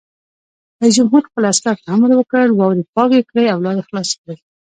رئیس 0.79 0.93
جمهور 0.99 1.21
خپلو 1.27 1.49
عسکرو 1.53 1.81
ته 1.83 1.89
امر 1.95 2.09
وکړ؛ 2.15 2.45
واورې 2.53 2.83
پاکې 2.95 3.19
کړئ 3.29 3.45
او 3.53 3.59
لارې 3.65 3.87
خلاصې 3.87 4.15
کړئ! 4.21 4.37